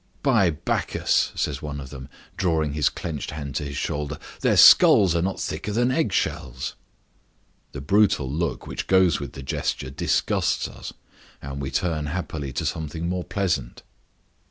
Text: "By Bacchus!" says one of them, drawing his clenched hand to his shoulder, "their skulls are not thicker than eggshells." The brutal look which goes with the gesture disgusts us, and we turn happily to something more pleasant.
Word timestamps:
"By 0.23 0.49
Bacchus!" 0.49 1.31
says 1.35 1.61
one 1.61 1.79
of 1.79 1.91
them, 1.91 2.09
drawing 2.35 2.73
his 2.73 2.89
clenched 2.89 3.29
hand 3.29 3.53
to 3.57 3.65
his 3.65 3.77
shoulder, 3.77 4.17
"their 4.39 4.57
skulls 4.57 5.15
are 5.15 5.21
not 5.21 5.39
thicker 5.39 5.71
than 5.71 5.91
eggshells." 5.91 6.73
The 7.73 7.81
brutal 7.81 8.27
look 8.27 8.65
which 8.65 8.87
goes 8.87 9.19
with 9.19 9.33
the 9.33 9.43
gesture 9.43 9.91
disgusts 9.91 10.67
us, 10.67 10.91
and 11.39 11.61
we 11.61 11.69
turn 11.69 12.07
happily 12.07 12.51
to 12.51 12.65
something 12.65 13.07
more 13.07 13.23
pleasant. 13.23 13.83